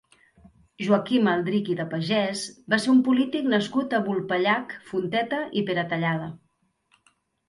[0.85, 6.31] Joaquim Aldrich i de Pagès va ser un polític nascut a Vulpellac, Fonteta i Peratallada.